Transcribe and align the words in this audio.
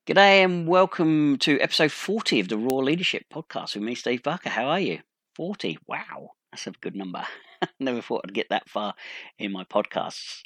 G'day 0.07 0.45
and 0.45 0.69
welcome 0.69 1.39
to 1.39 1.59
episode 1.61 1.91
40 1.91 2.41
of 2.41 2.49
the 2.49 2.59
Raw 2.59 2.77
Leadership 2.77 3.25
Podcast 3.33 3.75
with 3.75 3.85
me, 3.85 3.95
Steve 3.95 4.23
Barker. 4.23 4.51
How 4.51 4.67
are 4.67 4.81
you? 4.81 5.01
40. 5.35 5.79
Wow, 5.89 6.33
that's 6.53 6.67
a 6.67 6.73
good 6.73 6.95
number. 6.95 7.25
Never 7.81 8.03
thought 8.03 8.21
I'd 8.25 8.35
get 8.35 8.51
that 8.51 8.69
far 8.69 8.95
in 9.39 9.51
my 9.51 9.65
podcasts. 9.65 10.43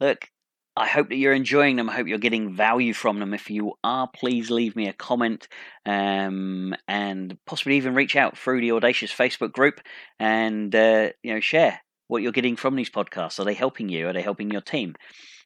Look, 0.00 0.30
I 0.74 0.88
hope 0.88 1.10
that 1.10 1.16
you're 1.16 1.34
enjoying 1.34 1.76
them. 1.76 1.90
I 1.90 1.94
hope 1.94 2.06
you're 2.06 2.18
getting 2.18 2.54
value 2.54 2.94
from 2.94 3.20
them. 3.20 3.34
If 3.34 3.50
you 3.50 3.74
are, 3.84 4.08
please 4.08 4.50
leave 4.50 4.74
me 4.74 4.88
a 4.88 4.94
comment 4.94 5.46
um, 5.84 6.74
and 6.88 7.36
possibly 7.46 7.76
even 7.76 7.94
reach 7.94 8.16
out 8.16 8.38
through 8.38 8.62
the 8.62 8.72
Audacious 8.72 9.12
Facebook 9.12 9.52
group 9.52 9.80
and 10.18 10.74
uh, 10.74 11.10
you 11.22 11.34
know 11.34 11.40
share 11.40 11.80
what 12.08 12.22
you're 12.22 12.32
getting 12.32 12.56
from 12.56 12.74
these 12.74 12.88
podcasts. 12.88 13.38
Are 13.38 13.44
they 13.44 13.54
helping 13.54 13.90
you? 13.90 14.08
Are 14.08 14.14
they 14.14 14.22
helping 14.22 14.50
your 14.50 14.62
team? 14.62 14.94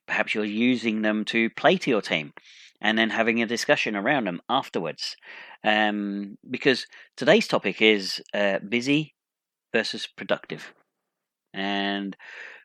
Perhaps 0.07 0.35
you're 0.35 0.45
using 0.45 1.03
them 1.03 1.25
to 1.27 1.51
play 1.51 1.77
to 1.79 1.91
your 1.91 2.03
team 2.03 2.33
and 2.81 2.97
then 2.97 3.11
having 3.11 3.43
a 3.43 3.47
discussion 3.47 3.97
around 3.97 4.27
them 4.27 4.41
afterwards. 4.49 5.17
Um, 5.65 6.39
because 6.49 6.87
today's 7.17 7.49
topic 7.49 7.83
is 7.83 8.23
uh, 8.33 8.61
busy 8.61 9.15
versus 9.73 10.07
productive. 10.07 10.73
And 11.53 12.17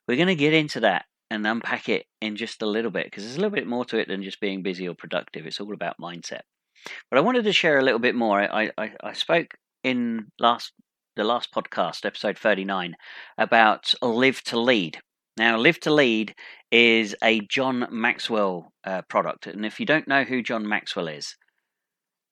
we're 0.08 0.18
going 0.18 0.28
to 0.28 0.36
get 0.36 0.54
into 0.54 0.82
that 0.82 1.06
and 1.32 1.48
unpack 1.48 1.88
it 1.88 2.06
in 2.20 2.36
just 2.36 2.62
a 2.62 2.66
little 2.66 2.92
bit 2.92 3.06
because 3.06 3.24
there's 3.24 3.38
a 3.38 3.40
little 3.40 3.56
bit 3.56 3.66
more 3.66 3.86
to 3.86 3.98
it 3.98 4.10
than 4.10 4.22
just 4.22 4.42
being 4.42 4.62
busy 4.62 4.88
or 4.88 4.94
productive. 4.94 5.48
It's 5.48 5.62
all 5.62 5.74
about 5.74 5.98
mindset. 5.98 6.42
But 7.10 7.18
I 7.18 7.22
wanted 7.22 7.46
to 7.46 7.54
share 7.54 7.80
a 7.80 7.84
little 7.84 8.00
bit 8.00 8.16
more. 8.16 8.42
I, 8.42 8.70
I, 8.78 8.92
I 9.02 9.14
spoke 9.14 9.56
in 9.84 10.28
last 10.40 10.74
the 11.16 11.24
last 11.24 11.54
podcast, 11.54 12.06
episode 12.06 12.38
39, 12.38 12.96
about 13.38 13.94
Live 14.02 14.42
to 14.44 14.60
Lead. 14.60 15.00
Now, 15.38 15.58
Live 15.58 15.80
to 15.82 15.94
Lead 15.94 16.36
is 16.72 17.16
a 17.24 17.42
John 17.42 17.88
Maxwell 17.92 18.72
uh, 18.84 19.02
product. 19.04 19.48
And 19.48 19.66
if 19.66 19.80
you 19.80 19.86
don't 19.86 20.08
know 20.08 20.24
who 20.24 20.42
John 20.42 20.68
Maxwell 20.68 21.08
is, 21.08 21.36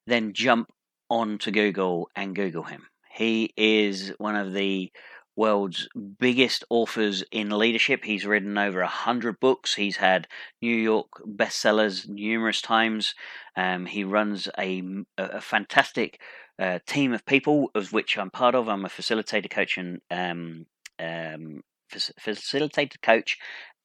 then 0.08 0.34
jump 0.34 0.70
on 1.10 1.38
to 1.40 1.52
Google 1.52 2.10
and 2.16 2.36
Google 2.36 2.64
him. 2.64 2.84
He 3.12 3.54
is 3.58 4.14
one 4.18 4.36
of 4.36 4.54
the 4.54 4.92
world's 5.40 5.88
biggest 6.20 6.66
authors 6.70 7.24
in 7.32 7.50
leadership. 7.50 8.04
He's 8.04 8.26
written 8.26 8.58
over 8.58 8.82
a 8.82 8.88
hundred 8.88 9.40
books. 9.40 9.76
He's 9.76 9.96
had 9.96 10.28
New 10.62 10.76
York 10.76 11.08
bestsellers 11.26 12.08
numerous 12.10 12.62
times. 12.62 13.16
Um, 13.56 13.86
he 13.86 14.04
runs 14.04 14.50
a, 14.60 14.84
a 15.18 15.40
fantastic 15.40 16.20
uh, 16.60 16.80
team 16.86 17.14
of 17.14 17.26
people, 17.26 17.72
of 17.74 17.94
which 17.94 18.18
I'm 18.18 18.30
part 18.30 18.54
of. 18.54 18.68
I'm 18.68 18.84
a 18.84 18.90
facilitator 18.90 19.50
coach 19.50 19.78
and 19.78 20.02
um, 20.12 20.66
um, 21.00 21.62
facilitator 21.90 23.02
coach, 23.02 23.38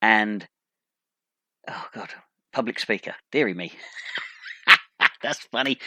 and 0.03 0.49
oh 1.69 1.87
god, 1.95 2.11
public 2.53 2.81
speaker. 2.81 3.14
Deary 3.31 3.55
me, 3.55 3.73
that's 5.23 5.45
funny. 5.53 5.79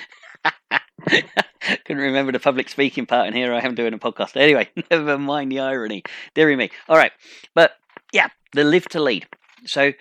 Couldn't 1.85 2.03
remember 2.03 2.31
the 2.31 2.40
public 2.40 2.69
speaking 2.69 3.06
part, 3.06 3.28
and 3.28 3.35
here 3.35 3.53
I 3.53 3.62
am 3.62 3.75
doing 3.75 3.94
a 3.94 3.97
podcast. 3.97 4.35
Anyway, 4.35 4.69
never 4.91 5.18
mind 5.18 5.51
the 5.51 5.59
irony. 5.59 6.03
Deary 6.34 6.56
me. 6.56 6.69
All 6.88 6.97
right, 6.97 7.12
but 7.53 7.73
yeah, 8.13 8.28
the 8.53 8.63
live 8.63 8.88
to 8.90 9.01
lead. 9.01 9.28
So 9.66 9.94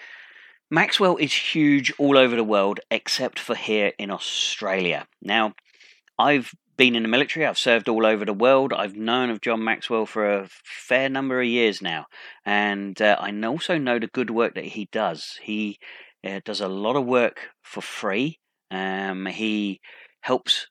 Maxwell 0.71 1.17
is 1.17 1.33
huge 1.33 1.93
all 1.99 2.19
over 2.19 2.37
the 2.37 2.44
world, 2.44 2.81
except 2.91 3.39
for 3.39 3.55
here 3.55 3.93
in 3.99 4.11
Australia. 4.11 5.06
Now, 5.22 5.55
I've 6.19 6.53
been 6.77 6.94
in 6.94 7.03
the 7.03 7.09
military. 7.09 7.47
I've 7.47 7.59
served 7.59 7.88
all 7.88 8.05
over 8.05 8.25
the 8.25 8.33
world. 8.33 8.73
I've 8.73 8.97
known 8.97 9.31
of 9.31 9.41
John 9.41 9.65
Maxwell 9.65 10.06
for 10.06 10.28
a 10.28 10.49
fair 10.65 11.09
number 11.09 11.41
of 11.41 11.47
years 11.47 11.81
now, 11.81 12.06
and 12.44 13.00
uh, 13.00 13.17
I 13.19 13.33
also 13.47 13.78
know 13.78 13.99
the 13.99 14.09
good 14.09 14.31
work 14.31 14.55
that 14.55 14.65
he 14.65 14.88
does. 14.93 15.38
He 15.43 15.78
uh, 16.27 16.41
does 16.44 16.61
a 16.61 16.69
lot 16.69 16.97
of 16.97 17.06
work 17.06 17.50
for 17.62 17.81
free. 17.81 18.41
Um, 18.71 19.27
he 19.27 19.81
helps 20.26 20.66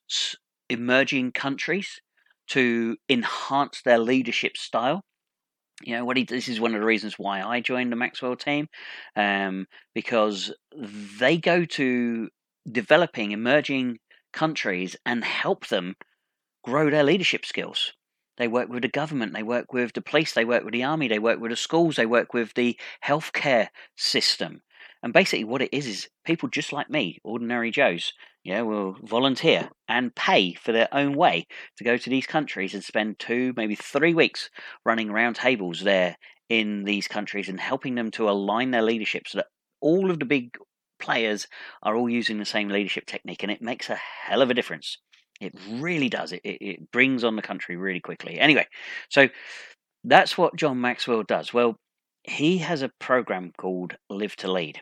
emerging 0.70 1.32
countries 1.32 2.02
to 2.46 2.98
enhance 3.10 3.82
their 3.86 3.98
leadership 3.98 4.58
style. 4.58 5.02
You 5.82 5.96
know 5.96 6.04
what 6.04 6.18
he, 6.18 6.26
this 6.26 6.50
is 6.50 6.60
one 6.60 6.76
of 6.76 6.82
the 6.82 6.86
reasons 6.86 7.16
why 7.18 7.42
I 7.42 7.62
joined 7.62 7.90
the 7.90 7.96
Maxwell 7.96 8.36
team, 8.36 8.68
um, 9.16 9.66
because 9.94 10.54
they 11.20 11.38
go 11.38 11.64
to 11.64 12.28
developing 12.70 13.32
emerging 13.32 14.00
countries 14.34 14.98
and 15.06 15.24
help 15.24 15.68
them 15.68 15.96
grow 16.66 16.90
their 16.90 17.04
leadership 17.04 17.46
skills. 17.46 17.94
They 18.38 18.50
work 18.50 18.68
with 18.68 18.82
the 18.82 18.90
government, 18.90 19.34
they 19.34 19.44
work 19.44 19.72
with 19.72 19.94
the 19.94 20.02
police, 20.02 20.34
they 20.34 20.44
work 20.44 20.66
with 20.66 20.74
the 20.74 20.84
army, 20.84 21.08
they 21.08 21.20
work 21.20 21.40
with 21.40 21.52
the 21.52 21.56
schools, 21.56 21.96
they 21.96 22.06
work 22.06 22.34
with 22.34 22.54
the 22.56 22.78
healthcare 23.06 23.70
system. 23.96 24.64
And 25.04 25.14
basically, 25.14 25.44
what 25.44 25.62
it 25.62 25.70
is 25.72 25.88
is 25.88 26.10
people 26.26 26.50
just 26.50 26.74
like 26.74 26.90
me, 26.90 27.20
ordinary 27.24 27.72
Joes, 27.72 28.14
yeah, 28.44 28.62
will 28.62 28.96
volunteer 29.04 29.70
and 29.88 30.16
pay 30.16 30.54
for 30.54 30.72
their 30.72 30.88
own 30.92 31.14
way 31.16 31.48
to 31.78 31.84
go 31.84 31.98
to 31.98 32.10
these 32.10 32.28
countries 32.28 32.74
and 32.74 32.84
spend 32.84 33.20
two, 33.20 33.54
maybe 33.56 33.76
three 33.76 34.14
weeks 34.14 34.50
running 34.86 35.12
round 35.12 35.36
tables 35.36 35.82
there 35.82 36.16
in 36.50 36.84
these 36.84 37.08
countries 37.08 37.50
and 37.50 37.60
helping 37.60 37.96
them 37.96 38.12
to 38.12 38.30
align 38.30 38.72
their 38.72 38.84
leadership 38.84 39.28
so 39.28 39.40
that 39.40 39.48
all 39.82 40.12
of 40.12 40.20
the 40.20 40.26
big 40.26 40.56
players 41.00 41.48
are 41.84 41.96
all 41.96 42.10
using 42.10 42.38
the 42.38 42.46
same 42.46 42.70
leadership 42.70 43.06
technique, 43.06 43.44
and 43.44 43.52
it 43.52 43.62
makes 43.62 43.90
a 43.90 43.96
hell 43.96 44.42
of 44.42 44.50
a 44.50 44.54
difference. 44.54 44.98
It 45.42 45.54
really 45.70 46.10
does. 46.10 46.32
It, 46.32 46.42
it, 46.44 46.58
it 46.62 46.92
brings 46.92 47.24
on 47.24 47.36
the 47.36 47.42
country 47.42 47.76
really 47.76 48.00
quickly. 48.00 48.40
Anyway, 48.40 48.68
so 49.10 49.28
that's 50.04 50.38
what 50.38 50.56
John 50.56 50.80
Maxwell 50.80 51.24
does. 51.24 51.54
Well, 51.54 51.78
he 52.28 52.58
has 52.60 52.82
a 52.82 52.92
program 53.00 53.52
called 53.58 53.96
Live 54.10 54.36
to 54.38 54.52
Lead. 54.52 54.82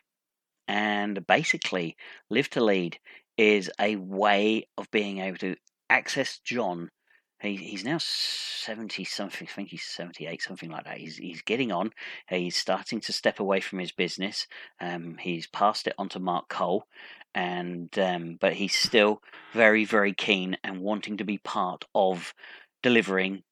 And 0.68 1.26
basically, 1.28 1.98
Live 2.30 2.50
to 2.52 2.64
Lead 2.64 2.98
is 3.38 3.70
a 3.80 3.96
way 3.98 4.68
of 4.78 4.90
being 4.92 5.20
able 5.20 5.38
to 5.40 5.56
access 5.90 6.40
John. 6.40 6.90
He, 7.42 7.58
he's 7.58 7.84
now 7.84 7.98
70 8.00 9.04
something, 9.04 9.48
I 9.50 9.52
think 9.52 9.70
he's 9.70 9.84
78, 9.84 10.42
something 10.42 10.70
like 10.70 10.86
that. 10.86 10.98
He's, 10.98 11.18
he's 11.18 11.42
getting 11.42 11.74
on. 11.74 11.92
He's 12.30 12.56
starting 12.56 13.02
to 13.02 13.12
step 13.12 13.40
away 13.42 13.60
from 13.60 13.80
his 13.80 13.92
business. 13.92 14.48
Um, 14.80 15.18
he's 15.20 15.48
passed 15.48 15.88
it 15.88 15.96
on 15.98 16.08
to 16.10 16.20
Mark 16.20 16.48
Cole, 16.48 16.86
and 17.36 17.90
um, 18.00 18.38
but 18.40 18.54
he's 18.54 18.76
still 18.76 19.22
very, 19.52 19.84
very 19.84 20.14
keen 20.14 20.56
and 20.64 20.80
wanting 20.80 21.18
to 21.18 21.26
be 21.26 21.40
part 21.40 21.84
of 21.94 22.34
delivering 22.82 23.44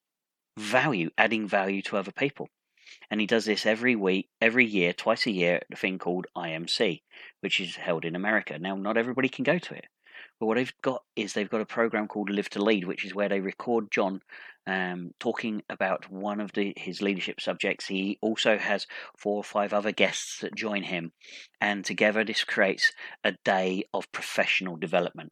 value, 0.58 1.10
adding 1.18 1.48
value 1.48 1.82
to 1.82 1.98
other 1.98 2.14
people 2.14 2.48
and 3.10 3.20
he 3.20 3.28
does 3.28 3.46
this 3.46 3.66
every 3.66 3.96
week, 3.96 4.30
every 4.40 4.66
year, 4.66 4.94
twice 4.94 5.26
a 5.26 5.32
year 5.32 5.56
at 5.56 5.66
a 5.72 5.76
thing 5.76 6.00
called 6.00 6.28
IMC, 6.36 7.02
which 7.42 7.60
is 7.60 7.76
held 7.76 8.06
in 8.06 8.16
America. 8.16 8.58
Now, 8.60 8.76
not 8.76 8.98
everybody 8.98 9.30
can 9.30 9.44
go 9.44 9.58
to 9.58 9.74
it, 9.74 9.86
but 10.40 10.46
what 10.46 10.56
they've 10.56 10.74
got 10.82 11.04
is 11.16 11.34
they've 11.34 11.50
got 11.50 11.62
a 11.62 11.66
program 11.66 12.08
called 12.08 12.30
Live 12.30 12.50
to 12.52 12.64
Lead, 12.64 12.86
which 12.86 13.06
is 13.06 13.16
where 13.16 13.30
they 13.30 13.40
record 13.40 13.92
John 13.92 14.22
um, 14.68 15.12
talking 15.20 15.64
about 15.70 16.12
one 16.12 16.40
of 16.40 16.52
the, 16.54 16.74
his 16.78 17.02
leadership 17.02 17.42
subjects. 17.42 17.88
He 17.88 18.18
also 18.22 18.58
has 18.58 18.88
four 19.18 19.38
or 19.38 19.44
five 19.44 19.74
other 19.74 19.92
guests 19.92 20.40
that 20.40 20.56
join 20.56 20.84
him, 20.84 21.12
and 21.60 21.84
together 21.84 22.24
this 22.24 22.44
creates 22.44 22.92
a 23.24 23.34
day 23.44 23.84
of 23.94 24.12
professional 24.12 24.76
development. 24.76 25.32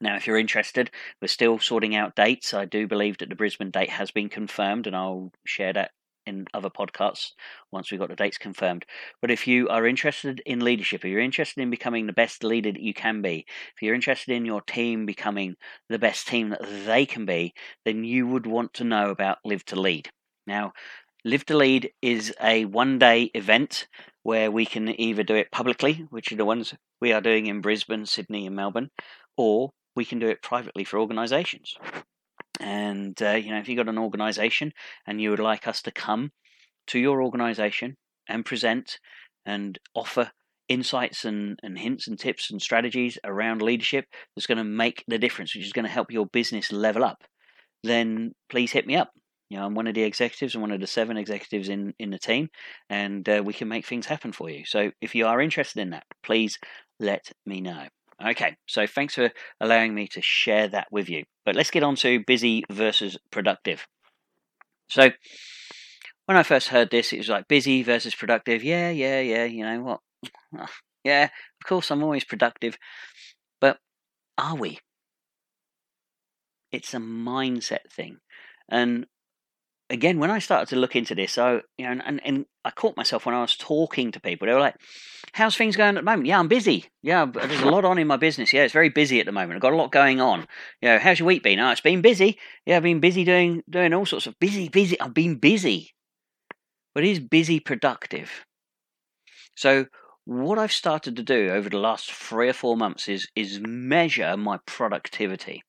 Now, 0.00 0.16
if 0.16 0.26
you're 0.26 0.38
interested, 0.38 0.90
we're 1.20 1.28
still 1.28 1.58
sorting 1.58 1.94
out 1.94 2.16
dates. 2.16 2.54
I 2.54 2.64
do 2.64 2.86
believe 2.86 3.18
that 3.18 3.28
the 3.28 3.34
Brisbane 3.34 3.70
date 3.70 3.90
has 3.90 4.10
been 4.10 4.28
confirmed, 4.28 4.86
and 4.86 4.96
I'll 4.96 5.30
share 5.44 5.72
that 5.74 5.90
in 6.26 6.46
other 6.54 6.70
podcasts 6.70 7.32
once 7.70 7.90
we've 7.90 8.00
got 8.00 8.08
the 8.08 8.16
dates 8.16 8.38
confirmed. 8.38 8.84
But 9.20 9.30
if 9.30 9.46
you 9.46 9.68
are 9.68 9.86
interested 9.86 10.42
in 10.46 10.60
leadership, 10.60 11.04
if 11.04 11.10
you're 11.10 11.20
interested 11.20 11.60
in 11.60 11.70
becoming 11.70 12.06
the 12.06 12.12
best 12.12 12.44
leader 12.44 12.72
that 12.72 12.80
you 12.80 12.94
can 12.94 13.22
be, 13.22 13.46
if 13.74 13.82
you're 13.82 13.94
interested 13.94 14.34
in 14.34 14.44
your 14.44 14.62
team 14.62 15.06
becoming 15.06 15.56
the 15.88 15.98
best 15.98 16.28
team 16.28 16.50
that 16.50 16.62
they 16.86 17.06
can 17.06 17.26
be, 17.26 17.54
then 17.84 18.04
you 18.04 18.26
would 18.26 18.46
want 18.46 18.74
to 18.74 18.84
know 18.84 19.10
about 19.10 19.38
Live 19.44 19.64
to 19.66 19.80
Lead. 19.80 20.10
Now, 20.46 20.72
Live 21.24 21.46
to 21.46 21.56
Lead 21.56 21.90
is 22.02 22.34
a 22.42 22.64
one 22.64 22.98
day 22.98 23.30
event 23.34 23.86
where 24.22 24.50
we 24.50 24.66
can 24.66 25.00
either 25.00 25.22
do 25.22 25.34
it 25.34 25.52
publicly, 25.52 26.06
which 26.10 26.32
are 26.32 26.36
the 26.36 26.44
ones 26.44 26.74
we 27.00 27.12
are 27.12 27.20
doing 27.20 27.46
in 27.46 27.60
Brisbane, 27.60 28.06
Sydney, 28.06 28.46
and 28.46 28.56
Melbourne, 28.56 28.90
or 29.36 29.70
we 29.94 30.04
can 30.04 30.18
do 30.18 30.28
it 30.28 30.42
privately 30.42 30.84
for 30.84 30.98
organisations. 30.98 31.76
And 32.60 33.20
uh, 33.22 33.32
you 33.32 33.50
know, 33.50 33.58
if 33.58 33.68
you've 33.68 33.78
got 33.78 33.88
an 33.88 33.98
organisation 33.98 34.72
and 35.06 35.20
you 35.20 35.30
would 35.30 35.40
like 35.40 35.66
us 35.66 35.82
to 35.82 35.90
come 35.90 36.32
to 36.88 36.98
your 36.98 37.22
organisation 37.22 37.96
and 38.28 38.44
present 38.44 38.98
and 39.46 39.78
offer 39.94 40.30
insights 40.68 41.24
and, 41.24 41.58
and 41.62 41.78
hints 41.78 42.06
and 42.08 42.18
tips 42.18 42.50
and 42.50 42.60
strategies 42.60 43.18
around 43.24 43.62
leadership 43.62 44.06
that's 44.34 44.46
going 44.46 44.58
to 44.58 44.64
make 44.64 45.04
the 45.08 45.18
difference, 45.18 45.54
which 45.54 45.66
is 45.66 45.72
going 45.72 45.84
to 45.84 45.90
help 45.90 46.10
your 46.10 46.26
business 46.26 46.72
level 46.72 47.04
up, 47.04 47.24
then 47.82 48.32
please 48.48 48.72
hit 48.72 48.86
me 48.86 48.96
up. 48.96 49.10
You 49.50 49.58
know, 49.58 49.66
I'm 49.66 49.74
one 49.74 49.86
of 49.86 49.94
the 49.94 50.02
executives, 50.02 50.54
I'm 50.54 50.62
one 50.62 50.72
of 50.72 50.80
the 50.80 50.86
seven 50.86 51.18
executives 51.18 51.68
in, 51.68 51.92
in 51.98 52.10
the 52.10 52.18
team, 52.18 52.48
and 52.88 53.28
uh, 53.28 53.42
we 53.44 53.52
can 53.52 53.68
make 53.68 53.84
things 53.84 54.06
happen 54.06 54.32
for 54.32 54.48
you. 54.48 54.64
So 54.64 54.92
if 55.02 55.14
you 55.14 55.26
are 55.26 55.42
interested 55.42 55.80
in 55.80 55.90
that, 55.90 56.04
please 56.22 56.58
let 56.98 57.30
me 57.44 57.60
know. 57.60 57.88
Okay, 58.24 58.56
so 58.66 58.86
thanks 58.86 59.14
for 59.16 59.30
allowing 59.60 59.94
me 59.94 60.06
to 60.08 60.22
share 60.22 60.68
that 60.68 60.86
with 60.92 61.08
you. 61.08 61.24
But 61.44 61.56
let's 61.56 61.70
get 61.70 61.82
on 61.82 61.96
to 61.96 62.22
busy 62.24 62.62
versus 62.70 63.18
productive. 63.30 63.86
So, 64.88 65.10
when 66.26 66.36
I 66.36 66.42
first 66.42 66.68
heard 66.68 66.90
this, 66.90 67.12
it 67.12 67.18
was 67.18 67.28
like 67.28 67.48
busy 67.48 67.82
versus 67.82 68.14
productive. 68.14 68.62
Yeah, 68.62 68.90
yeah, 68.90 69.20
yeah, 69.20 69.44
you 69.44 69.64
know 69.64 69.80
what? 69.82 70.00
Yeah, 71.04 71.24
of 71.24 71.66
course, 71.66 71.90
I'm 71.90 72.04
always 72.04 72.22
productive. 72.22 72.78
But 73.60 73.80
are 74.38 74.54
we? 74.54 74.78
It's 76.72 76.94
a 76.94 76.98
mindset 76.98 77.90
thing. 77.90 78.18
And 78.68 79.06
again, 79.92 80.18
when 80.18 80.30
I 80.30 80.38
started 80.38 80.68
to 80.70 80.76
look 80.76 80.96
into 80.96 81.14
this, 81.14 81.32
so 81.32 81.60
you 81.78 81.84
know, 81.84 82.00
and, 82.04 82.20
and 82.24 82.46
I 82.64 82.70
caught 82.70 82.96
myself 82.96 83.26
when 83.26 83.34
I 83.34 83.42
was 83.42 83.56
talking 83.56 84.10
to 84.12 84.20
people. 84.20 84.46
They 84.46 84.54
were 84.54 84.60
like, 84.60 84.76
"How's 85.32 85.56
things 85.56 85.76
going 85.76 85.96
at 85.96 86.00
the 86.00 86.10
moment?" 86.10 86.26
Yeah, 86.26 86.38
I'm 86.38 86.48
busy. 86.48 86.86
Yeah, 87.02 87.26
there's 87.26 87.60
a 87.60 87.70
lot 87.70 87.84
on 87.84 87.98
in 87.98 88.06
my 88.06 88.16
business. 88.16 88.52
Yeah, 88.52 88.62
it's 88.62 88.72
very 88.72 88.88
busy 88.88 89.20
at 89.20 89.26
the 89.26 89.32
moment. 89.32 89.54
I've 89.54 89.60
got 89.60 89.74
a 89.74 89.76
lot 89.76 89.92
going 89.92 90.20
on. 90.20 90.46
You 90.80 90.88
know, 90.88 90.98
how's 90.98 91.18
your 91.18 91.26
week 91.26 91.42
been? 91.42 91.60
Oh, 91.60 91.70
it's 91.70 91.80
been 91.80 92.00
busy. 92.00 92.38
Yeah, 92.66 92.78
I've 92.78 92.82
been 92.82 93.00
busy 93.00 93.24
doing 93.24 93.62
doing 93.68 93.92
all 93.92 94.06
sorts 94.06 94.26
of 94.26 94.38
busy, 94.40 94.68
busy. 94.68 94.98
I've 95.00 95.14
been 95.14 95.36
busy, 95.36 95.94
but 96.94 97.04
is 97.04 97.20
busy 97.20 97.60
productive? 97.60 98.46
So 99.54 99.86
what 100.24 100.58
I've 100.58 100.72
started 100.72 101.16
to 101.16 101.22
do 101.22 101.50
over 101.50 101.68
the 101.68 101.78
last 101.78 102.10
three 102.10 102.48
or 102.48 102.54
four 102.54 102.76
months 102.76 103.08
is 103.08 103.28
is 103.36 103.60
measure 103.60 104.36
my 104.36 104.58
productivity. 104.66 105.62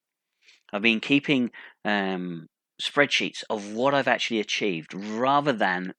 I've 0.71 0.81
been 0.81 1.01
keeping 1.01 1.51
um, 1.85 2.47
spreadsheets 2.83 3.43
of 3.49 3.73
what 3.73 3.93
I've 3.93 4.07
actually 4.07 4.39
achieved 4.39 4.93
rather 4.93 5.53
than 5.53 5.93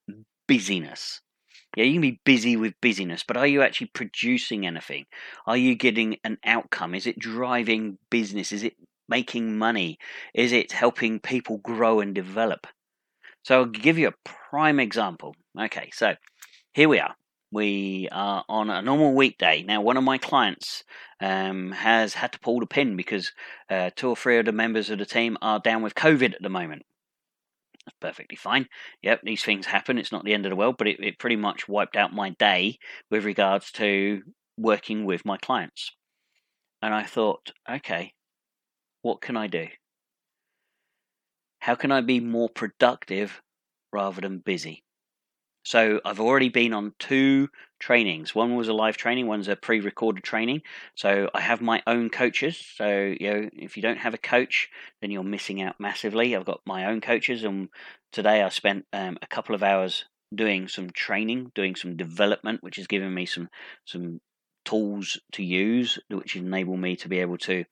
busyness. 0.47 1.21
Yeah, 1.77 1.85
you 1.85 1.95
can 1.95 2.03
be 2.03 2.21
busy 2.25 2.57
with 2.57 2.81
busyness, 2.81 3.25
but 3.27 3.37
are 3.37 3.47
you 3.47 3.63
actually 3.63 3.89
producing 3.89 4.67
anything? 4.67 5.07
Are 5.47 5.57
you 5.57 5.75
getting 5.75 6.19
an 6.23 6.39
outcome? 6.45 6.95
Is 6.95 7.07
it 7.07 7.19
driving 7.19 7.99
business? 8.11 8.53
Is 8.53 8.63
it 8.63 8.75
making 9.09 9.59
money? 9.59 9.99
Is 10.35 10.53
it 10.53 10.73
helping 10.73 11.19
people 11.19 11.59
grow 11.59 12.01
and 12.01 12.15
develop? 12.15 12.67
So 13.43 13.59
I'll 13.59 13.67
give 13.67 13.99
you 13.99 14.09
a 14.09 14.29
prime 14.51 14.79
example. 14.79 15.35
Okay, 15.59 15.91
so 15.93 16.15
here 16.73 16.89
we 16.89 17.01
are. 17.01 17.15
We 17.55 18.09
are 18.11 18.45
on 18.49 18.69
a 18.69 18.83
normal 18.83 19.15
weekday. 19.15 19.63
Now, 19.63 19.81
one 19.81 19.97
of 19.97 20.03
my 20.03 20.19
clients 20.19 20.83
um, 21.21 21.71
has 21.71 22.15
had 22.15 22.33
to 22.33 22.41
pull 22.41 22.59
the 22.59 22.67
pin 22.67 22.97
because 22.97 23.31
uh, 23.71 23.91
two 23.95 24.09
or 24.09 24.17
three 24.17 24.41
of 24.41 24.47
the 24.47 24.51
members 24.51 24.91
of 24.91 24.99
the 24.99 25.07
team 25.07 25.39
are 25.41 25.61
down 25.61 25.81
with 25.81 25.95
COVID 25.95 26.35
at 26.35 26.43
the 26.43 26.49
moment. 26.49 26.83
That's 27.87 27.97
perfectly 28.01 28.37
fine. 28.37 28.67
Yep, 29.03 29.21
these 29.23 29.45
things 29.45 29.67
happen. 29.67 29.99
It's 29.99 30.11
not 30.11 30.25
the 30.25 30.35
end 30.35 30.47
of 30.47 30.51
the 30.51 30.57
world, 30.57 30.75
but 30.79 30.89
it, 30.89 30.99
it 30.99 31.21
pretty 31.21 31.37
much 31.37 31.69
wiped 31.69 31.95
out 31.95 32.13
my 32.13 32.31
day 32.31 32.79
with 33.09 33.25
regards 33.25 33.71
to 33.73 34.23
working 34.59 35.05
with 35.05 35.25
my 35.25 35.37
clients. 35.37 35.93
And 36.83 36.93
I 36.93 37.05
thought, 37.05 37.53
okay, 37.71 38.15
what 39.03 39.21
can 39.21 39.37
I 39.37 39.47
do? 39.47 39.69
How 41.61 41.77
can 41.77 41.93
I 41.93 42.01
be 42.01 42.19
more 42.19 42.49
productive 42.49 43.41
rather 43.93 44.21
than 44.21 44.39
busy? 44.39 44.84
So 45.65 46.01
I've 46.05 46.21
already 46.21 46.51
been 46.51 46.73
on 46.75 46.93
two 46.99 47.49
trainings. 47.81 48.35
One 48.35 48.55
was 48.55 48.69
a 48.69 48.75
live 48.75 48.97
training, 48.97 49.27
one's 49.27 49.49
a 49.49 49.57
pre-recorded 49.57 50.23
training. 50.23 50.63
So 50.95 51.29
I 51.35 51.41
have 51.41 51.61
my 51.61 51.83
own 51.87 52.11
coaches. 52.11 52.59
So 52.77 53.15
you 53.19 53.33
know, 53.33 53.51
if 53.55 53.77
you 53.77 53.83
don't 53.83 53.99
have 53.99 54.15
a 54.15 54.19
coach, 54.19 54.69
then 55.01 55.11
you're 55.11 55.25
missing 55.25 55.63
out 55.63 55.81
massively. 55.81 56.37
I've 56.37 56.45
got 56.45 56.61
my 56.67 56.87
own 56.87 57.01
coaches, 57.01 57.45
and 57.45 57.69
today 58.13 58.43
I 58.43 58.49
spent 58.51 58.85
um, 58.93 59.19
a 59.23 59.27
couple 59.27 59.55
of 59.55 59.63
hours 59.63 60.05
doing 60.35 60.69
some 60.69 60.91
training, 60.91 61.51
doing 61.55 61.75
some 61.75 61.97
development, 61.97 62.63
which 62.63 62.77
has 62.77 62.87
given 62.87 63.13
me 63.13 63.27
some 63.27 63.49
some 63.85 64.21
tools 64.65 65.21
to 65.33 65.43
use, 65.43 65.99
which 66.09 66.37
enable 66.37 66.77
me 66.77 66.97
to 66.97 67.09
be 67.09 67.21
able 67.21 67.39
to 67.39 67.65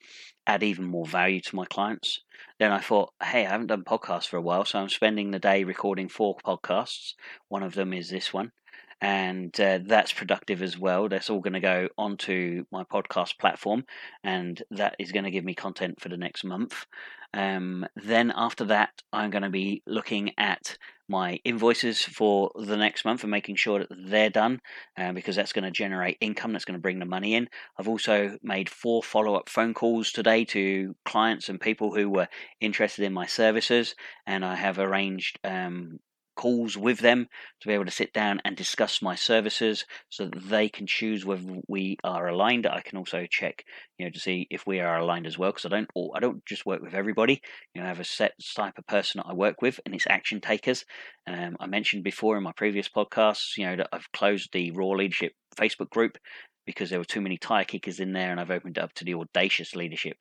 add 0.47 0.63
even 0.63 0.85
more 0.85 1.07
value 1.07 1.41
to 1.41 1.57
my 1.57 1.65
clients. 1.67 2.21
Then 2.59 2.73
I 2.73 2.81
thought, 2.81 3.13
hey, 3.23 3.47
I 3.47 3.51
haven't 3.51 3.69
done 3.69 3.85
podcasts 3.85 4.27
for 4.27 4.37
a 4.37 4.43
while, 4.43 4.65
so 4.65 4.79
I'm 4.79 4.89
spending 4.89 5.31
the 5.31 5.39
day 5.39 5.65
recording 5.65 6.09
four 6.09 6.37
podcasts. 6.45 7.15
One 7.49 7.63
of 7.63 7.75
them 7.75 7.93
is 7.93 8.11
this 8.11 8.33
one. 8.33 8.53
And 9.01 9.59
uh, 9.61 9.81
that's 9.85 10.13
productive 10.13 10.63
as 10.63 10.79
well. 10.79 11.09
That's 11.09 11.29
all 11.29 11.41
going 11.41 11.55
to 11.55 11.61
go 11.61 11.89
onto 11.99 12.65
my 12.71 12.85
podcast 12.85 13.37
platform, 13.39 13.85
and 14.23 14.63
that 14.71 14.95
is 15.01 15.11
going 15.11 15.25
to 15.25 15.31
give 15.33 15.45
me 15.45 15.55
content 15.55 16.01
for 16.01 16.09
the 16.09 16.17
next 16.17 16.45
month. 16.45 16.87
Um, 17.35 17.85
then 17.97 18.33
after 18.35 18.65
that, 18.67 18.91
I'm 19.13 19.31
going 19.31 19.43
to 19.43 19.51
be 19.51 19.83
looking 19.89 20.33
at 20.39 20.77
my 21.13 21.39
invoices 21.45 22.03
for 22.03 22.51
the 22.57 22.77
next 22.77 23.05
month 23.05 23.23
and 23.23 23.31
making 23.31 23.55
sure 23.57 23.81
that 23.81 23.89
they're 24.07 24.31
done 24.31 24.59
uh, 24.97 25.13
because 25.13 25.37
that's 25.37 25.53
going 25.53 25.65
to 25.65 25.71
generate 25.71 26.17
income 26.21 26.53
that's 26.53 26.65
going 26.65 26.79
to 26.79 26.83
bring 26.83 26.99
the 26.99 27.05
money 27.05 27.35
in. 27.35 27.49
I've 27.79 27.87
also 27.87 28.39
made 28.43 28.71
four 28.71 29.03
follow 29.03 29.35
up 29.35 29.51
phone 29.51 29.75
calls 29.75 30.11
today 30.11 30.47
to 30.47 30.97
clients 31.05 31.51
and 31.51 31.61
people 31.61 31.95
who 31.95 32.09
were 32.09 32.29
interested 32.61 33.05
in 33.05 33.13
my 33.13 33.27
services, 33.27 33.95
and 34.27 34.43
I 34.43 34.55
have 34.55 34.79
arranged 34.79 35.39
um, 35.45 35.99
calls 36.35 36.77
with 36.77 36.99
them 36.99 37.27
to 37.61 37.69
be 37.69 37.75
able 37.75 37.85
to 37.85 37.91
sit 37.91 38.13
down 38.13 38.41
and 38.45 38.57
discuss 38.57 39.03
my 39.03 39.15
services 39.15 39.85
so 40.09 40.27
that 40.27 40.49
they 40.49 40.69
can 40.69 40.87
choose 40.87 41.25
whether 41.25 41.43
we 41.69 41.97
are 42.05 42.29
aligned. 42.29 42.67
I 42.67 42.81
can 42.81 42.99
also 42.99 43.27
check, 43.29 43.65
you 43.99 44.07
know, 44.07 44.11
to 44.11 44.21
see 44.21 44.47
if 44.51 44.67
we 44.67 44.81
are 44.81 44.99
aligned 44.99 45.27
as 45.27 45.39
well 45.39 45.51
because 45.51 45.67
I 45.67 45.69
don't 45.69 45.91
I 46.15 46.21
don't 46.21 46.45
just 46.47 46.67
work 46.67 46.83
with 46.83 46.95
everybody. 46.95 47.41
You 47.75 47.81
know, 47.81 47.87
I 47.87 47.89
have 47.89 48.01
a 48.01 48.05
set 48.05 48.33
type 48.55 48.79
of 48.79 48.87
person 48.87 49.19
that 49.19 49.31
I 49.31 49.35
work 49.35 49.63
with 49.63 49.81
and 49.85 49.95
it's 49.95 50.07
action 50.09 50.41
takers. 50.41 50.85
Um, 51.27 51.57
I 51.61 51.67
mentioned 51.67 52.05
before 52.05 52.37
in 52.37 52.43
my 52.43 52.53
previous 52.53 52.89
podcasts, 52.89 53.57
you 53.57 53.67
know, 53.67 53.77
that 53.77 53.89
I've 53.93 54.11
closed 54.13 54.51
the 54.53 54.71
Raw 54.73 54.91
Leadership 54.91 55.33
Facebook 55.57 55.91
group 55.91 56.19
because 56.67 56.91
there 56.91 56.99
were 56.99 57.05
too 57.05 57.21
many 57.21 57.39
tire 57.39 57.65
kickers 57.65 58.01
in 58.01 58.13
there 58.13 58.31
and 58.31 58.41
I've 58.41 58.51
opened 58.51 58.79
it 58.79 58.83
up 58.83 58.93
to 58.95 59.05
the 59.05 59.15
audacious 59.15 59.75
leadership 59.75 60.17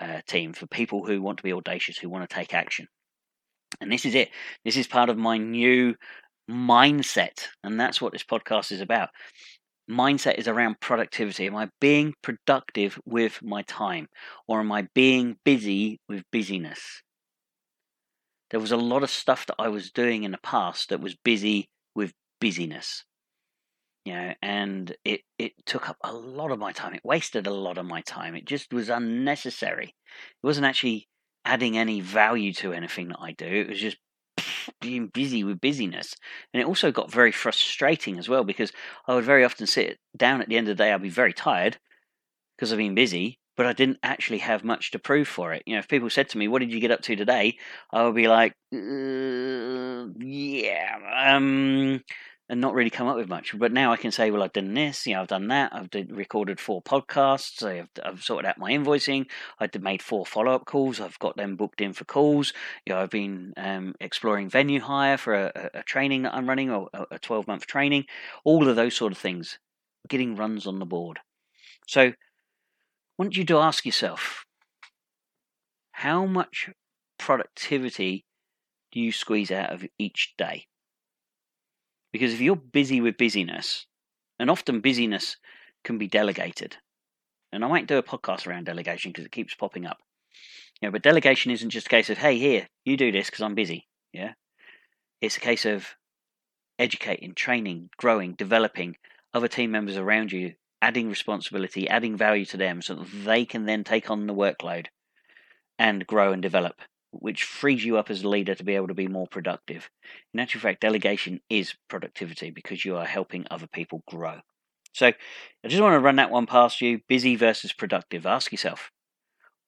uh, 0.00 0.20
team 0.26 0.52
for 0.52 0.66
people 0.66 1.04
who 1.04 1.20
want 1.20 1.38
to 1.38 1.44
be 1.44 1.52
audacious, 1.52 1.98
who 1.98 2.08
want 2.08 2.28
to 2.28 2.34
take 2.34 2.54
action. 2.54 2.86
And 3.80 3.90
this 3.90 4.04
is 4.04 4.14
it. 4.14 4.30
This 4.64 4.76
is 4.76 4.86
part 4.86 5.08
of 5.08 5.16
my 5.16 5.38
new 5.38 5.94
mindset. 6.50 7.46
And 7.62 7.78
that's 7.78 8.00
what 8.00 8.12
this 8.12 8.24
podcast 8.24 8.72
is 8.72 8.80
about. 8.80 9.10
Mindset 9.90 10.36
is 10.38 10.48
around 10.48 10.80
productivity. 10.80 11.46
Am 11.46 11.56
I 11.56 11.68
being 11.80 12.14
productive 12.22 12.98
with 13.04 13.40
my 13.42 13.62
time? 13.62 14.06
Or 14.46 14.60
am 14.60 14.70
I 14.72 14.88
being 14.94 15.36
busy 15.44 15.98
with 16.08 16.22
busyness? 16.30 17.02
There 18.50 18.60
was 18.60 18.72
a 18.72 18.76
lot 18.76 19.02
of 19.02 19.10
stuff 19.10 19.46
that 19.46 19.56
I 19.58 19.68
was 19.68 19.92
doing 19.92 20.24
in 20.24 20.32
the 20.32 20.38
past 20.38 20.88
that 20.88 21.00
was 21.00 21.16
busy 21.24 21.68
with 21.94 22.12
busyness. 22.40 23.04
You 24.04 24.14
know, 24.14 24.34
and 24.42 24.94
it, 25.04 25.20
it 25.38 25.52
took 25.66 25.88
up 25.88 25.96
a 26.02 26.12
lot 26.12 26.50
of 26.50 26.58
my 26.58 26.72
time. 26.72 26.94
It 26.94 27.04
wasted 27.04 27.46
a 27.46 27.52
lot 27.52 27.78
of 27.78 27.86
my 27.86 28.00
time. 28.02 28.34
It 28.34 28.46
just 28.46 28.72
was 28.72 28.88
unnecessary. 28.88 29.94
It 30.42 30.46
wasn't 30.46 30.66
actually 30.66 31.06
adding 31.44 31.76
any 31.76 32.00
value 32.00 32.52
to 32.54 32.72
anything 32.72 33.08
that 33.08 33.20
I 33.20 33.32
do. 33.32 33.46
It 33.46 33.68
was 33.68 33.80
just 33.80 33.96
being 34.80 35.08
busy 35.08 35.44
with 35.44 35.60
busyness. 35.60 36.14
And 36.52 36.60
it 36.60 36.66
also 36.66 36.92
got 36.92 37.10
very 37.10 37.32
frustrating 37.32 38.18
as 38.18 38.28
well 38.28 38.44
because 38.44 38.72
I 39.06 39.14
would 39.14 39.24
very 39.24 39.44
often 39.44 39.66
sit 39.66 39.98
down 40.16 40.40
at 40.42 40.48
the 40.48 40.56
end 40.56 40.68
of 40.68 40.76
the 40.76 40.82
day, 40.82 40.92
I'd 40.92 41.02
be 41.02 41.08
very 41.08 41.32
tired 41.32 41.78
because 42.56 42.72
I've 42.72 42.78
been 42.78 42.94
busy, 42.94 43.38
but 43.56 43.66
I 43.66 43.72
didn't 43.72 43.98
actually 44.02 44.38
have 44.38 44.64
much 44.64 44.90
to 44.92 44.98
prove 44.98 45.28
for 45.28 45.52
it. 45.52 45.62
You 45.66 45.74
know, 45.74 45.78
if 45.80 45.88
people 45.88 46.10
said 46.10 46.28
to 46.30 46.38
me, 46.38 46.48
What 46.48 46.60
did 46.60 46.72
you 46.72 46.80
get 46.80 46.90
up 46.90 47.02
to 47.02 47.16
today? 47.16 47.58
I 47.92 48.04
would 48.04 48.14
be 48.14 48.28
like, 48.28 48.52
uh, 48.74 50.06
Yeah, 50.18 50.98
um, 51.36 52.00
and 52.50 52.60
not 52.60 52.74
really 52.74 52.90
come 52.90 53.06
up 53.06 53.16
with 53.16 53.28
much. 53.28 53.56
But 53.56 53.70
now 53.70 53.92
I 53.92 53.96
can 53.96 54.10
say, 54.10 54.32
well, 54.32 54.42
I've 54.42 54.52
done 54.52 54.74
this, 54.74 55.06
you 55.06 55.14
know, 55.14 55.22
I've 55.22 55.28
done 55.28 55.46
that. 55.48 55.72
I've 55.72 55.88
did, 55.88 56.10
recorded 56.10 56.58
four 56.58 56.82
podcasts. 56.82 57.62
I've, 57.62 57.88
I've 58.04 58.24
sorted 58.24 58.44
out 58.44 58.58
my 58.58 58.72
invoicing. 58.72 59.26
I've 59.60 59.80
made 59.80 60.02
four 60.02 60.26
follow 60.26 60.52
up 60.52 60.66
calls. 60.66 61.00
I've 61.00 61.18
got 61.20 61.36
them 61.36 61.54
booked 61.54 61.80
in 61.80 61.92
for 61.92 62.04
calls. 62.04 62.52
You 62.84 62.92
know, 62.92 63.00
I've 63.00 63.10
been 63.10 63.54
um, 63.56 63.94
exploring 64.00 64.50
venue 64.50 64.80
hire 64.80 65.16
for 65.16 65.34
a, 65.34 65.70
a, 65.74 65.82
training 65.84 66.22
that 66.22 66.34
I'm 66.34 66.48
running 66.48 66.72
or 66.72 66.90
a 67.12 67.20
12 67.20 67.46
month 67.46 67.68
training. 67.68 68.06
All 68.42 68.68
of 68.68 68.74
those 68.74 68.96
sort 68.96 69.12
of 69.12 69.18
things, 69.18 69.60
getting 70.08 70.34
runs 70.34 70.66
on 70.66 70.80
the 70.80 70.86
board. 70.86 71.20
So, 71.86 72.14
want 73.16 73.36
you 73.36 73.44
to 73.44 73.58
ask 73.58 73.86
yourself, 73.86 74.44
how 75.92 76.26
much 76.26 76.68
productivity 77.16 78.24
do 78.90 78.98
you 78.98 79.12
squeeze 79.12 79.52
out 79.52 79.72
of 79.72 79.86
each 80.00 80.34
day? 80.36 80.66
Because 82.12 82.32
if 82.32 82.40
you're 82.40 82.56
busy 82.56 83.00
with 83.00 83.16
busyness, 83.16 83.86
and 84.38 84.50
often 84.50 84.80
busyness 84.80 85.36
can 85.84 85.98
be 85.98 86.08
delegated, 86.08 86.76
and 87.52 87.64
I 87.64 87.68
might 87.68 87.86
do 87.86 87.98
a 87.98 88.02
podcast 88.02 88.46
around 88.46 88.64
delegation 88.64 89.10
because 89.10 89.24
it 89.24 89.32
keeps 89.32 89.54
popping 89.54 89.86
up. 89.86 89.98
You 90.80 90.88
know, 90.88 90.92
but 90.92 91.02
delegation 91.02 91.50
isn't 91.50 91.70
just 91.70 91.86
a 91.86 91.90
case 91.90 92.08
of, 92.10 92.18
hey, 92.18 92.38
here, 92.38 92.66
you 92.84 92.96
do 92.96 93.12
this 93.12 93.26
because 93.26 93.42
I'm 93.42 93.54
busy. 93.54 93.86
Yeah. 94.12 94.32
It's 95.20 95.36
a 95.36 95.40
case 95.40 95.66
of 95.66 95.94
educating, 96.78 97.34
training, 97.34 97.90
growing, 97.98 98.32
developing 98.34 98.96
other 99.34 99.48
team 99.48 99.70
members 99.70 99.96
around 99.96 100.32
you, 100.32 100.54
adding 100.80 101.08
responsibility, 101.08 101.88
adding 101.88 102.16
value 102.16 102.46
to 102.46 102.56
them 102.56 102.80
so 102.80 102.94
that 102.94 103.24
they 103.24 103.44
can 103.44 103.66
then 103.66 103.84
take 103.84 104.10
on 104.10 104.26
the 104.26 104.34
workload 104.34 104.86
and 105.78 106.06
grow 106.06 106.32
and 106.32 106.40
develop, 106.40 106.80
which 107.12 107.44
frees 107.44 107.84
you 107.84 107.96
up 107.96 108.10
as 108.10 108.22
a 108.22 108.28
leader 108.28 108.54
to 108.54 108.64
be 108.64 108.76
able 108.76 108.88
to 108.88 108.94
be 108.94 109.08
more 109.08 109.26
productive. 109.26 109.90
In 110.32 110.40
actual 110.40 110.60
fact, 110.60 110.80
delegation 110.80 111.40
is 111.50 111.74
productivity 111.88 112.50
because 112.50 112.84
you 112.84 112.96
are 112.96 113.06
helping 113.06 113.46
other 113.50 113.66
people 113.66 114.02
grow. 114.08 114.40
So 114.92 115.08
I 115.08 115.68
just 115.68 115.82
want 115.82 115.94
to 115.94 116.00
run 116.00 116.16
that 116.16 116.30
one 116.30 116.46
past 116.46 116.80
you 116.80 117.00
busy 117.08 117.36
versus 117.36 117.72
productive. 117.72 118.26
Ask 118.26 118.52
yourself, 118.52 118.90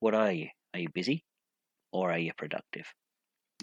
what 0.01 0.15
are 0.15 0.33
you? 0.33 0.49
Are 0.75 0.81
you 0.81 0.89
busy 0.93 1.25
or 1.93 2.11
are 2.11 2.19
you 2.19 2.33
productive? 2.37 2.87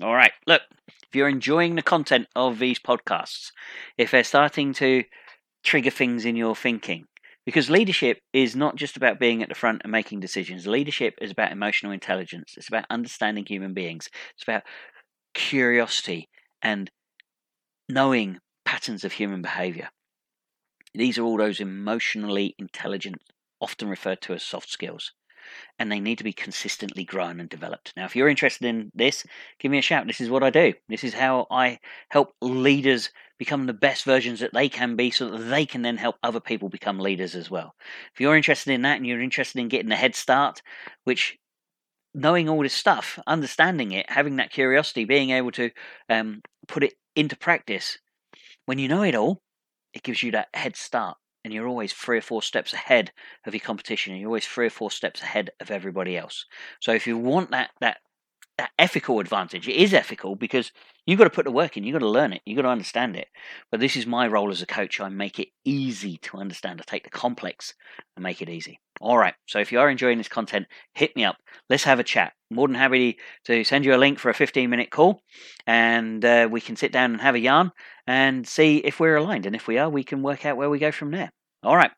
All 0.01 0.13
right, 0.13 0.31
look, 0.47 0.61
if 0.87 1.13
you're 1.13 1.27
enjoying 1.27 1.75
the 1.75 1.81
content 1.81 2.27
of 2.33 2.59
these 2.59 2.79
podcasts, 2.79 3.51
if 3.97 4.11
they're 4.11 4.23
starting 4.23 4.73
to 4.75 5.03
trigger 5.63 5.89
things 5.89 6.23
in 6.23 6.37
your 6.37 6.55
thinking, 6.55 7.05
because 7.49 7.67
leadership 7.67 8.19
is 8.31 8.55
not 8.55 8.75
just 8.75 8.95
about 8.95 9.17
being 9.17 9.41
at 9.41 9.49
the 9.49 9.55
front 9.55 9.81
and 9.81 9.91
making 9.91 10.19
decisions. 10.19 10.67
Leadership 10.67 11.15
is 11.19 11.31
about 11.31 11.51
emotional 11.51 11.91
intelligence. 11.91 12.53
It's 12.55 12.67
about 12.67 12.85
understanding 12.91 13.43
human 13.43 13.73
beings. 13.73 14.07
It's 14.35 14.43
about 14.43 14.61
curiosity 15.33 16.29
and 16.61 16.91
knowing 17.89 18.37
patterns 18.65 19.03
of 19.03 19.13
human 19.13 19.41
behavior. 19.41 19.89
These 20.93 21.17
are 21.17 21.23
all 21.23 21.37
those 21.37 21.59
emotionally 21.59 22.53
intelligent, 22.59 23.19
often 23.59 23.89
referred 23.89 24.21
to 24.21 24.33
as 24.33 24.43
soft 24.43 24.69
skills 24.69 25.13
and 25.77 25.91
they 25.91 25.99
need 25.99 26.17
to 26.17 26.23
be 26.23 26.33
consistently 26.33 27.03
grown 27.03 27.39
and 27.39 27.49
developed. 27.49 27.93
Now, 27.95 28.05
if 28.05 28.15
you're 28.15 28.29
interested 28.29 28.67
in 28.67 28.91
this, 28.93 29.25
give 29.59 29.71
me 29.71 29.77
a 29.77 29.81
shout. 29.83 30.07
This 30.07 30.21
is 30.21 30.29
what 30.29 30.43
I 30.43 30.49
do. 30.49 30.73
This 30.87 31.03
is 31.03 31.13
how 31.13 31.47
I 31.49 31.79
help 32.09 32.33
leaders 32.41 33.09
become 33.37 33.65
the 33.65 33.73
best 33.73 34.03
versions 34.03 34.39
that 34.41 34.53
they 34.53 34.69
can 34.69 34.95
be 34.95 35.11
so 35.11 35.29
that 35.29 35.43
they 35.45 35.65
can 35.65 35.81
then 35.81 35.97
help 35.97 36.17
other 36.23 36.39
people 36.39 36.69
become 36.69 36.99
leaders 36.99 37.35
as 37.35 37.49
well. 37.49 37.73
If 38.13 38.19
you're 38.19 38.35
interested 38.35 38.73
in 38.73 38.81
that 38.83 38.97
and 38.97 39.07
you're 39.07 39.21
interested 39.21 39.59
in 39.59 39.69
getting 39.69 39.91
a 39.91 39.95
head 39.95 40.15
start, 40.15 40.61
which 41.05 41.37
knowing 42.13 42.49
all 42.49 42.61
this 42.61 42.73
stuff, 42.73 43.17
understanding 43.27 43.91
it, 43.91 44.09
having 44.09 44.37
that 44.37 44.51
curiosity, 44.51 45.05
being 45.05 45.29
able 45.29 45.51
to 45.51 45.71
um, 46.09 46.41
put 46.67 46.83
it 46.83 46.93
into 47.15 47.37
practice, 47.37 47.97
when 48.65 48.79
you 48.79 48.87
know 48.87 49.03
it 49.03 49.15
all, 49.15 49.41
it 49.93 50.03
gives 50.03 50.21
you 50.21 50.31
that 50.31 50.49
head 50.53 50.75
start 50.75 51.17
and 51.49 51.55
you're 51.55 51.67
always 51.67 51.91
three 51.91 52.19
or 52.19 52.21
four 52.21 52.43
steps 52.43 52.73
ahead 52.73 53.11
of 53.47 53.55
your 53.55 53.61
competition 53.61 54.13
and 54.13 54.21
you're 54.21 54.29
always 54.29 54.45
three 54.45 54.67
or 54.67 54.69
four 54.69 54.91
steps 54.91 55.23
ahead 55.23 55.49
of 55.59 55.71
everybody 55.71 56.15
else. 56.15 56.45
So 56.79 56.93
if 56.93 57.07
you 57.07 57.17
want 57.17 57.49
that 57.49 57.71
that 57.81 57.97
that 58.59 58.69
ethical 58.77 59.19
advantage 59.19 59.67
it 59.67 59.75
is 59.75 59.91
ethical 59.91 60.35
because 60.35 60.71
you've 61.07 61.17
got 61.17 61.23
to 61.23 61.31
put 61.31 61.45
the 61.45 61.51
work 61.51 61.75
in 61.75 61.83
you've 61.83 61.93
got 61.93 62.05
to 62.05 62.07
learn 62.09 62.33
it 62.33 62.41
you've 62.45 62.57
got 62.57 62.63
to 62.63 62.69
understand 62.69 63.15
it. 63.15 63.29
But 63.71 63.79
this 63.79 63.95
is 63.95 64.05
my 64.05 64.27
role 64.27 64.51
as 64.51 64.61
a 64.61 64.67
coach. 64.67 64.99
I 64.99 65.09
make 65.09 65.39
it 65.39 65.47
easy 65.65 66.17
to 66.17 66.37
understand. 66.37 66.79
I 66.79 66.83
take 66.85 67.03
the 67.03 67.09
complex 67.09 67.73
and 68.15 68.21
make 68.21 68.43
it 68.43 68.49
easy. 68.49 68.79
All 69.01 69.17
right. 69.17 69.33
So 69.47 69.57
if 69.57 69.71
you 69.71 69.79
are 69.79 69.89
enjoying 69.89 70.19
this 70.19 70.27
content 70.27 70.67
hit 70.93 71.15
me 71.15 71.25
up. 71.25 71.37
Let's 71.67 71.85
have 71.85 71.99
a 71.99 72.03
chat. 72.03 72.33
More 72.51 72.67
than 72.67 72.75
happy 72.75 73.17
to 73.45 73.63
send 73.63 73.85
you 73.85 73.95
a 73.95 73.97
link 73.97 74.19
for 74.19 74.29
a 74.29 74.35
15 74.35 74.69
minute 74.69 74.91
call 74.91 75.23
and 75.65 76.23
uh, 76.23 76.47
we 76.51 76.61
can 76.61 76.75
sit 76.75 76.91
down 76.91 77.13
and 77.13 77.21
have 77.21 77.33
a 77.33 77.39
yarn 77.39 77.71
and 78.05 78.47
see 78.47 78.77
if 78.77 78.99
we're 78.99 79.15
aligned. 79.15 79.47
And 79.47 79.55
if 79.55 79.67
we 79.67 79.77
are, 79.77 79.89
we 79.89 80.03
can 80.03 80.21
work 80.21 80.45
out 80.45 80.57
where 80.57 80.69
we 80.69 80.79
go 80.79 80.91
from 80.91 81.11
there. 81.11 81.31
All 81.63 81.75
right. 81.75 81.91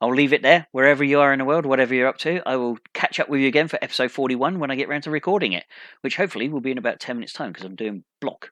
I'll 0.00 0.14
leave 0.14 0.32
it 0.32 0.42
there, 0.42 0.66
wherever 0.72 1.04
you 1.04 1.20
are 1.20 1.32
in 1.32 1.38
the 1.38 1.44
world, 1.44 1.66
whatever 1.66 1.94
you're 1.94 2.08
up 2.08 2.16
to. 2.18 2.40
I 2.46 2.56
will 2.56 2.78
catch 2.94 3.20
up 3.20 3.28
with 3.28 3.40
you 3.40 3.48
again 3.48 3.68
for 3.68 3.78
episode 3.82 4.10
41 4.10 4.58
when 4.58 4.70
I 4.70 4.74
get 4.76 4.88
around 4.88 5.02
to 5.02 5.10
recording 5.10 5.52
it, 5.52 5.64
which 6.00 6.16
hopefully 6.16 6.48
will 6.48 6.62
be 6.62 6.70
in 6.70 6.78
about 6.78 7.00
10 7.00 7.16
minutes' 7.16 7.34
time 7.34 7.52
because 7.52 7.66
I'm 7.66 7.76
doing 7.76 8.04
block 8.20 8.50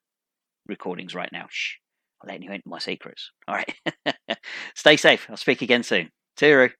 recordings 0.67 1.15
right 1.15 1.31
now. 1.33 1.47
Shh, 1.49 1.77
I'm 2.23 2.29
letting 2.29 2.43
you 2.43 2.53
into 2.53 2.69
my 2.69 2.79
secrets. 2.79 3.31
All 3.47 3.55
right. 3.55 3.75
Stay 4.75 4.99
safe. 4.99 5.27
I'll 5.31 5.39
speak 5.39 5.63
again 5.63 5.83
soon. 5.83 6.11
Tooroo. 6.39 6.71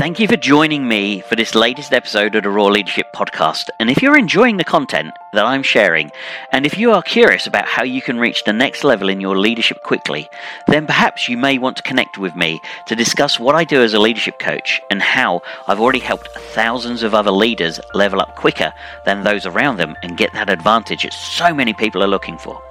Thank 0.00 0.18
you 0.18 0.28
for 0.28 0.38
joining 0.38 0.88
me 0.88 1.20
for 1.20 1.36
this 1.36 1.54
latest 1.54 1.92
episode 1.92 2.34
of 2.34 2.44
the 2.44 2.48
Raw 2.48 2.68
Leadership 2.68 3.12
Podcast. 3.14 3.68
And 3.78 3.90
if 3.90 4.00
you're 4.00 4.16
enjoying 4.16 4.56
the 4.56 4.64
content 4.64 5.12
that 5.34 5.44
I'm 5.44 5.62
sharing, 5.62 6.10
and 6.52 6.64
if 6.64 6.78
you 6.78 6.92
are 6.92 7.02
curious 7.02 7.46
about 7.46 7.66
how 7.66 7.82
you 7.82 8.00
can 8.00 8.18
reach 8.18 8.44
the 8.44 8.54
next 8.54 8.82
level 8.82 9.10
in 9.10 9.20
your 9.20 9.36
leadership 9.36 9.82
quickly, 9.82 10.30
then 10.68 10.86
perhaps 10.86 11.28
you 11.28 11.36
may 11.36 11.58
want 11.58 11.76
to 11.76 11.82
connect 11.82 12.16
with 12.16 12.34
me 12.34 12.62
to 12.86 12.96
discuss 12.96 13.38
what 13.38 13.54
I 13.54 13.64
do 13.64 13.82
as 13.82 13.92
a 13.92 14.00
leadership 14.00 14.38
coach 14.38 14.80
and 14.90 15.02
how 15.02 15.42
I've 15.68 15.80
already 15.80 15.98
helped 15.98 16.28
thousands 16.28 17.02
of 17.02 17.14
other 17.14 17.30
leaders 17.30 17.78
level 17.92 18.22
up 18.22 18.36
quicker 18.36 18.72
than 19.04 19.22
those 19.22 19.44
around 19.44 19.76
them 19.76 19.96
and 20.02 20.16
get 20.16 20.32
that 20.32 20.48
advantage 20.48 21.02
that 21.02 21.12
so 21.12 21.52
many 21.52 21.74
people 21.74 22.02
are 22.02 22.08
looking 22.08 22.38
for. 22.38 22.62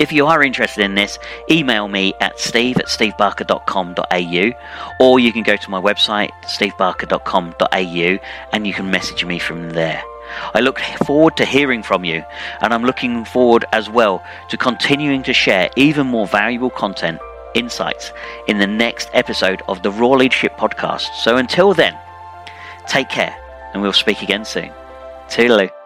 If 0.00 0.12
you 0.12 0.26
are 0.26 0.42
interested 0.42 0.84
in 0.84 0.94
this, 0.94 1.18
email 1.50 1.88
me 1.88 2.14
at 2.20 2.38
steve 2.38 2.78
at 2.78 2.86
stevebarker.com.au 2.86 4.52
or 5.00 5.20
you 5.20 5.32
can 5.32 5.42
go 5.42 5.56
to 5.56 5.70
my 5.70 5.80
website, 5.80 6.30
stevebarker.com.au, 6.42 8.18
and 8.52 8.66
you 8.66 8.72
can 8.72 8.90
message 8.90 9.24
me 9.24 9.38
from 9.38 9.70
there. 9.70 10.02
I 10.54 10.60
look 10.60 10.78
forward 11.04 11.36
to 11.36 11.44
hearing 11.44 11.82
from 11.82 12.04
you, 12.04 12.24
and 12.60 12.72
I'm 12.72 12.84
looking 12.84 13.24
forward 13.24 13.64
as 13.72 13.88
well 13.88 14.24
to 14.48 14.56
continuing 14.56 15.22
to 15.24 15.32
share 15.32 15.70
even 15.76 16.06
more 16.06 16.26
valuable 16.26 16.70
content, 16.70 17.20
insights 17.54 18.12
in 18.48 18.58
the 18.58 18.66
next 18.66 19.10
episode 19.12 19.62
of 19.68 19.82
the 19.82 19.90
Raw 19.90 20.12
Leadership 20.12 20.56
Podcast. 20.56 21.14
So 21.14 21.36
until 21.36 21.74
then, 21.74 21.96
take 22.86 23.08
care, 23.08 23.36
and 23.72 23.82
we'll 23.82 23.92
speak 23.92 24.22
again 24.22 24.44
soon. 24.44 24.72
Toodaloo. 25.28 25.83